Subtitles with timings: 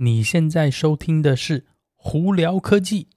[0.00, 1.60] 你现在收听的是
[1.96, 3.08] 《胡聊科技》。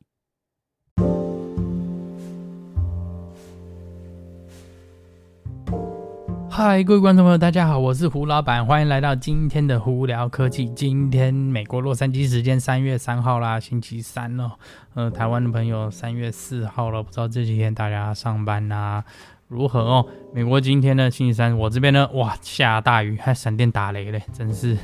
[6.49, 10.67] 嗨，各位观众朋友，大家好，我是胡老板，欢迎来到今天的《胡聊科技》。
[10.73, 14.54] 今天美国洛杉矶时间三月三号啦，星期三哦。
[14.95, 19.05] 呃，台湾的朋友三月四号了，不知道这几天大家上班啊
[19.48, 20.08] 如何哦？
[20.34, 24.76] 美国今天呢，星期三，我这边呢，哇，下大雨，还闪电打雷嘞，真是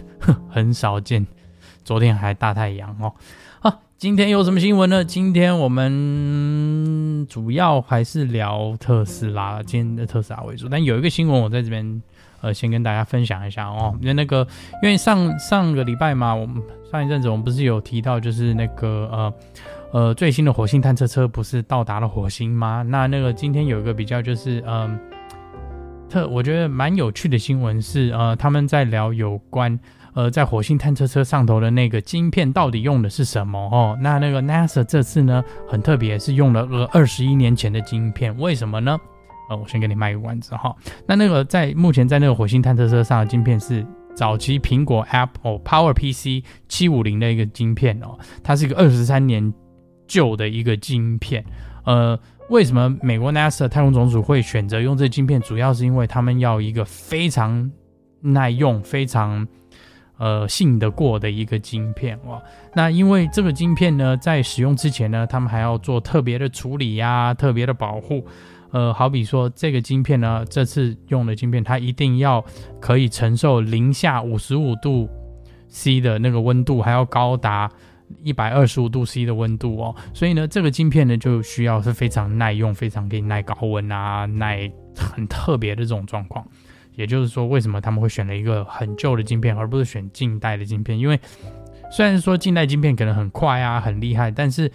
[0.48, 1.26] 很少见。
[1.88, 3.14] 昨天还大太阳哦，
[3.62, 5.06] 啊，今天有什么新闻呢？
[5.06, 10.68] 今天我们主要还是聊特斯拉，今天的特斯拉为主。
[10.68, 12.02] 但有一个新闻，我在这边
[12.42, 13.98] 呃，先跟大家分享一下哦。
[14.02, 14.46] 因为那个，
[14.84, 19.34] 因为上上个礼拜嘛，我们上一阵子我们不是有提到，就是那个呃
[19.94, 22.84] 呃最新的火星探测车不是到达了火星吗？
[22.86, 25.00] 那那个今天有一个比较就是嗯、呃、
[26.10, 29.80] 特，我觉得蛮有趣的新闻是呃他们在聊有关。
[30.18, 33.60] 呃，在火星探测车上头的那个晶片到底用的是什么？
[33.72, 38.98] 哦，那那个 NASA 这次呢，很特别，是用了呃二十一年前的晶片，为什么呢？
[39.48, 40.76] 呃，我先给你卖个关子哈。
[41.06, 49.54] 那那个在目前在那个火星探测车上的晶片是早期苹果 Apple PowerPC 七五零的一个晶片哦，它是一个二十三年
[50.08, 51.46] 旧的一个晶片。
[51.86, 55.40] 呃，为什么美国 NASA 太空总署会选择用这晶片？
[55.42, 57.72] 主要是因为他们要一个非常
[58.20, 59.48] 耐用、非常
[60.18, 62.42] 呃，信得过的一个晶片哦。
[62.74, 68.26] 那因为这个晶片呢，在使用之前呢，他们还要做特别的处理呀、特别的保护。
[68.72, 72.44] 呃，好比说这个晶片呢，这次用的晶片，它一定要
[72.82, 75.08] 可以承受零下五十五度
[75.70, 77.72] C 的那个温度，还要高达
[78.24, 79.96] 一百二十五度 C 的温度哦。
[80.14, 86.46] 所以呢，这个晶片呢，就需要是非常耐用，非常可以耐高温啊，耐很特别的这种状况。
[86.98, 90.98] 也就是说，为什么他们会选了一个很旧的晶片，而不是选近代的晶片？
[90.98, 91.18] 因为
[91.92, 94.70] 虽然说近代晶片可能很快啊，很厉害，但是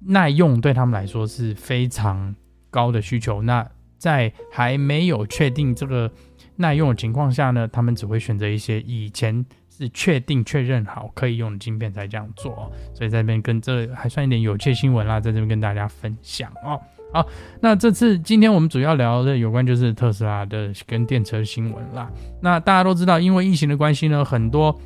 [0.00, 2.34] 耐用对他们来说是非常
[2.70, 3.42] 高的需求。
[3.42, 3.68] 那
[3.98, 6.10] 在还没有确定这个
[6.56, 12.72] 耐用的情况下呢，他们只会选择一些以前是确定确认好可以用的晶片才这样做。
[12.94, 16.80] 所以在这边跟这还算一点有趣新闻啦，在这边跟大家分享哦。
[17.10, 17.26] 好，
[17.60, 22.10] 那这次今天我们主要聊的有关就是特斯拉的跟电车新闻啦。
[22.42, 24.78] 那大家都知道，因为疫情的关系呢，很多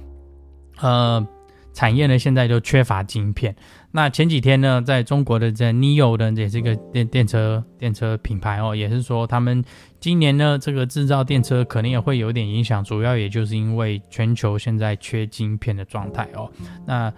[0.80, 1.26] 呃
[1.72, 3.54] 产业呢现在都缺乏晶片。
[3.90, 9.62] 那前几天呢，在中国的这 NIO 的也是一个电电车电车品牌哦，也是说他们
[9.98, 16.48] 今年呢这个制造电车可能也会有点影响，主要也就是因为全球现在缺晶片的状态哦。
[16.86, 17.12] 那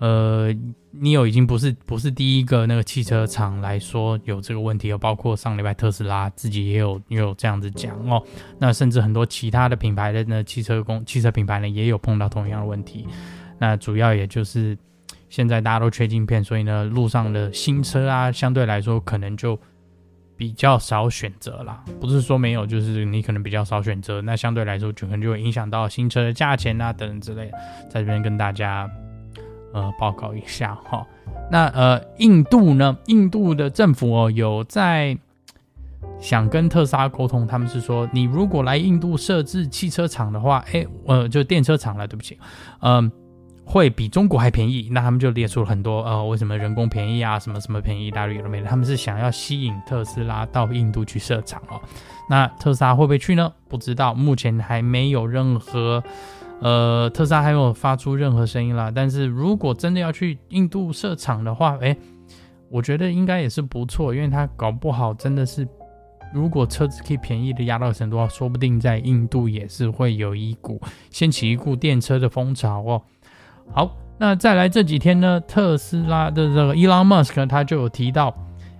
[0.00, 0.54] 呃
[0.94, 8.22] ，NIO 已经不是不是第一个那个汽车厂来说有这个问题，包括上礼拜特斯拉自己也有也有这样子讲哦。
[8.60, 13.08] 那甚至很多其他的品牌的呢汽车公汽车品牌呢也有碰到同样的问题。
[13.58, 14.78] 那主要也就是
[15.28, 19.58] 现在大家都缺晶片，所以呢路上的新车啊相对来说可能就
[20.36, 21.84] 比较少选择啦。
[22.00, 27.58] 不是说没有，就是你可能比较少选择，那相对来说就可能就会影响到新车的价钱啊等等之类的，
[27.90, 28.88] 在这边跟大家。
[29.72, 31.06] 呃，报告一下哈。
[31.50, 32.96] 那呃，印度呢？
[33.06, 35.16] 印度的政府哦，有在
[36.20, 37.46] 想跟特斯拉沟通。
[37.46, 42.06] 他们是说，你如果来印度设置汽车厂的话，哎，呃，就电车厂了。
[42.06, 42.38] 对不起，
[42.80, 43.10] 嗯、
[43.64, 44.88] 会比中国还便宜。
[44.92, 48.66] 那他们就列出了很多呃，为什么人工便宜啊，什么什么便宜，大陆有的没的。
[48.66, 51.80] 他们是想要吸引特斯拉到印度去设厂哦。
[52.28, 53.50] 那特斯拉会不会去呢？
[53.68, 56.02] 不知道，目前还没有任何。
[56.60, 58.90] 呃，特斯拉还没有发出任何声音啦。
[58.92, 61.96] 但是如果真的要去印度设厂的话，哎，
[62.68, 65.66] 我觉得应该也是不错，因为它搞不好真的是，
[66.34, 70.80] 如果车子可以便宜的压到程度的话，说不定在印度也是会有一股
[71.10, 73.02] 掀起一股电车的风潮哦。
[73.72, 78.36] 好，那再来这几天呢，特斯拉的这个 Elon Musk 他就有提到。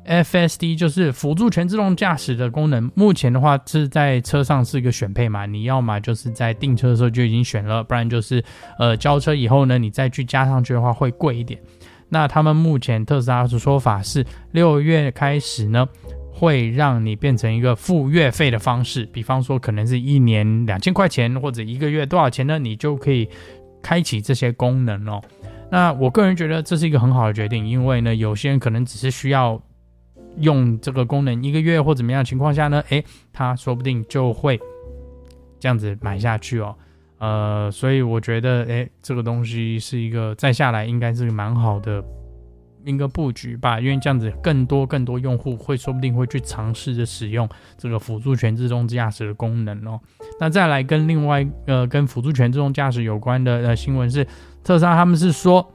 [0.09, 8.43] FSD 就是辅助全自动驾驶的功能，目前的话是在车上是一个选配嘛，你要么就是在订车的时候就已经选了，不然就是
[8.79, 11.61] 呃交车以后呢，你再去加上去的话会贵一点。
[12.09, 15.87] 那他们目前特斯拉的说法是六月开始呢，
[16.33, 23.29] 会让你变成一个付月费的方式，比方说可能是一年两千块钱或者一个月多少钱呢，你就可以
[23.83, 25.21] 开启这些功能哦。
[25.71, 29.61] 那我个人觉得这是一个很好的决定，因为呢，有些人可能只是需要。
[30.41, 32.83] 用这个功能一个月或怎么样情况下呢？
[32.89, 34.59] 诶，他说不定就会
[35.59, 36.75] 这样子买下去哦。
[37.19, 42.01] 呃，所以我觉得，诶，这个东西是一个再下来应该是蛮好的，
[42.85, 50.01] 一个布局吧，因为这样子更多更多用户会说不定会去尝试着使用这个辅助全自动驾驶的功能哦。
[50.39, 54.25] 那再来跟另外呃跟辅助全自动驾驶有关的呃新闻是，
[54.63, 55.69] 特斯拉他们是说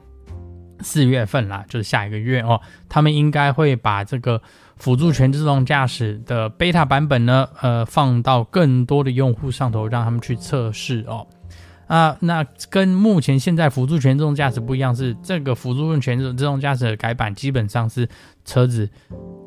[0.84, 4.40] 四月份啦，就是下一个月哦，他们应该会把这个
[4.76, 11.26] 辅助全自动驾驶的贝塔版本呢，呃放到更多的用户上头，让他们去测试哦。
[11.86, 18.08] 啊，那跟目前现在辅助全自动驾驶不一样，是这个辅助全自动驾驶的改版，基本上是
[18.44, 18.88] 车子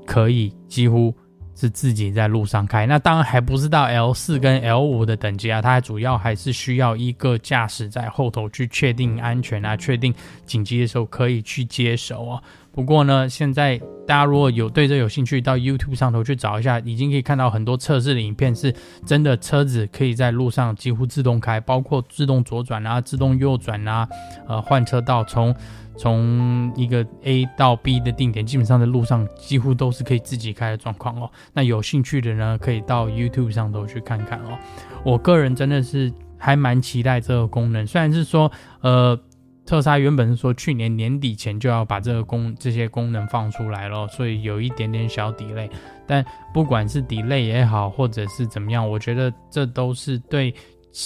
[0.06, 1.16] 可以几乎
[1.60, 2.86] 是自己在路上开。
[2.86, 10.14] 那当然还不是到 L 四跟 L 五的等级啊，它主要还是需要一个驾驶在后头去确定安全啊，确定
[10.46, 12.44] 紧急的时候可以去接手哦。
[12.72, 13.76] 不过呢，现在
[14.06, 18.72] 大家如果有对这有兴趣，到 YouTube 上头去找一下，已经可以看到很多测试的影片，是
[19.04, 24.08] 真的车子可以在路上几乎自动开，包括自动左转啊、自动右转啊、
[24.48, 25.56] 呃换车道，从
[25.98, 31.30] 从一个 A 到 B 的定点，基本上在路上几乎都是可以自己开的状况哦。
[31.54, 34.58] 那有兴趣的呢，可以到 YouTube 上头去看看哦。
[35.04, 38.52] 我个人真的是还蛮期待这个功能，虽然是说
[38.82, 39.20] 呃。
[39.68, 45.70] 特斯拉原本是说去年年底前就要把这个功这些功能放出来了，所以有一点点小 delay。
[46.08, 50.56] 但不管是 delay 也好，或者是怎么样，我觉得这都是对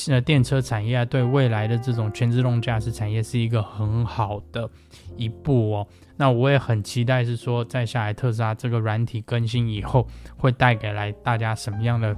[0.09, 4.69] 呃电车产业，对未来的这种全自动驾驶产业是一个很好的
[5.17, 5.87] 一步哦。
[6.17, 10.07] 那我也很期待是说，在下来特斯拉这个软体更新以后，
[10.37, 12.15] 会带给来大家什么样的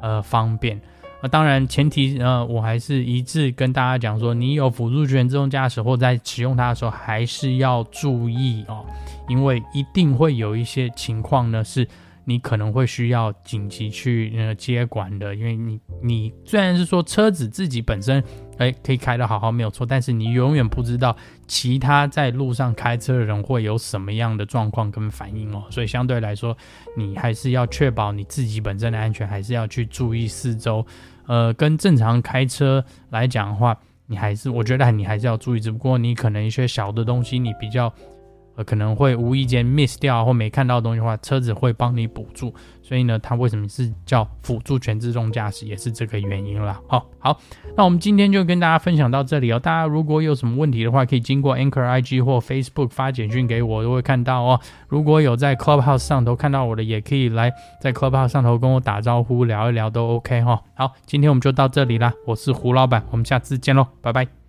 [0.00, 0.80] 呃方便。
[1.22, 8.84] 那当然，前提呃，我还是一致跟大家讲说，你有辅助全自动驾驶或在使用它的时候，还是要注意哦，
[9.28, 11.86] 因为一定会有一些情况呢，是
[12.24, 18.22] 你可能会需要紧急去呃接管的，因为你你虽然是说车子自己本身
[18.58, 21.16] 诶可以开得好好没有错，但是你永远不知道
[21.46, 26.56] 其他在路上开车的人会有什么样的状况跟反应哦，所以相对来说，
[26.96, 30.86] 你还是要确保你自己本身的安全，还是要去注意四周。
[31.26, 33.76] 呃，跟正常开车来讲的话，
[34.06, 37.92] 你还是我觉得你还是要注意，只不过你可能一些小的东西你比较。
[38.64, 42.54] 可能会无意间 miss 掉或没看到东西的话，车子会帮你补助。
[42.82, 46.78] 所以呢，它为什么是叫辅助全自动驾驶，也是这个原因啦。
[46.88, 47.40] 好，好，
[47.76, 49.58] 那我们今天就跟大家分享到这里哦。
[49.58, 54.60] 大家如果有什么问题的话，可以经过 Anchor IG 或 Facebook 发简讯给我，都会看到哦。
[54.88, 57.50] 如果有在 Clubhouse 上头看到我的，也可以来
[57.80, 60.60] 在 Clubhouse 上头跟我打招呼聊一聊都 OK 哈。
[60.74, 62.12] 好，今天我们就到这里啦。
[62.26, 64.41] 我是胡老板，我们下次见喽，拜拜。